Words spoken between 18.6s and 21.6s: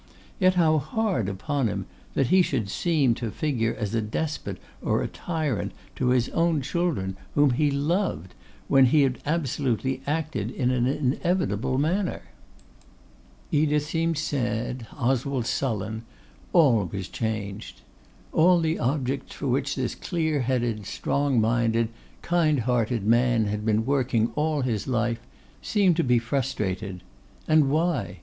objects for which this clear headed, strong